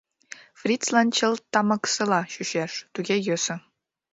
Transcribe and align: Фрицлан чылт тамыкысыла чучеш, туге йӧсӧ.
Фрицлан 0.59 1.07
чылт 1.17 1.43
тамыкысыла 1.53 2.21
чучеш, 2.33 2.73
туге 2.93 3.15
йӧсӧ. 3.27 3.55